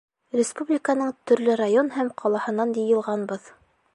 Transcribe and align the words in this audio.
Республиканың 0.35 1.11
төрлө 1.31 1.59
район 1.61 1.93
һәм 1.99 2.11
ҡалаһынан 2.23 2.75
йыйылғанбыҙ. 2.85 3.49